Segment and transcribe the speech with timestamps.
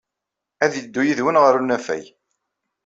[0.63, 2.05] Ad yeddu yid-wen ɣer unafag.